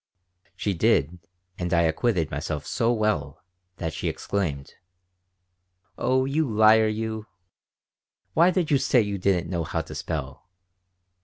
She 0.55 0.73
did 0.73 1.19
and 1.59 1.71
I 1.71 1.83
acquitted 1.83 2.31
myself 2.31 2.65
so 2.65 2.91
well 2.91 3.43
that 3.77 3.93
she 3.93 4.09
exclaimed: 4.09 4.73
"Oh, 5.95 6.25
you 6.25 6.49
liar 6.51 6.87
you! 6.87 7.27
Why 8.33 8.49
did 8.49 8.71
you 8.71 8.79
say 8.79 9.01
you 9.01 9.19
didn't 9.19 9.47
know 9.51 9.63
how 9.63 9.81
to 9.81 9.93
spell?" 9.93 10.49